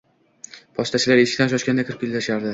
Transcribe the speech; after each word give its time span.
Pochtachilar 0.79 1.23
eshikdan 1.25 1.53
shoshgancha 1.53 1.87
kirib-chiqishardi 1.93 2.49